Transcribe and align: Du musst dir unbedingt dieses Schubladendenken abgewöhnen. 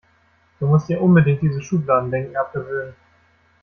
Du 0.59 0.65
musst 0.65 0.89
dir 0.89 0.99
unbedingt 0.99 1.43
dieses 1.43 1.63
Schubladendenken 1.63 2.35
abgewöhnen. 2.35 2.95